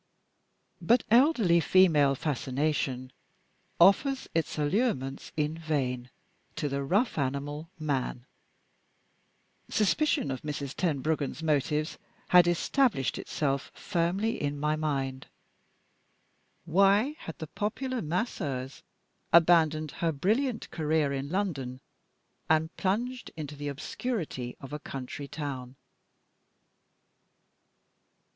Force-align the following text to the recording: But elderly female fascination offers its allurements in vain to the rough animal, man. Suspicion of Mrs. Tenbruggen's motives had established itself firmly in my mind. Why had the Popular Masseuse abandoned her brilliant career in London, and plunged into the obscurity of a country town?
But 0.81 1.03
elderly 1.11 1.59
female 1.59 2.15
fascination 2.15 3.13
offers 3.79 4.27
its 4.33 4.57
allurements 4.57 5.31
in 5.37 5.55
vain 5.55 6.09
to 6.55 6.67
the 6.67 6.81
rough 6.81 7.19
animal, 7.19 7.69
man. 7.77 8.25
Suspicion 9.69 10.31
of 10.31 10.41
Mrs. 10.41 10.73
Tenbruggen's 10.75 11.43
motives 11.43 11.99
had 12.29 12.47
established 12.47 13.19
itself 13.19 13.69
firmly 13.75 14.41
in 14.41 14.59
my 14.59 14.75
mind. 14.75 15.27
Why 16.65 17.15
had 17.19 17.37
the 17.37 17.45
Popular 17.45 18.01
Masseuse 18.01 18.81
abandoned 19.31 19.91
her 19.91 20.11
brilliant 20.11 20.71
career 20.71 21.13
in 21.13 21.29
London, 21.29 21.79
and 22.49 22.75
plunged 22.75 23.29
into 23.37 23.55
the 23.55 23.67
obscurity 23.67 24.57
of 24.59 24.73
a 24.73 24.79
country 24.79 25.27
town? 25.27 25.75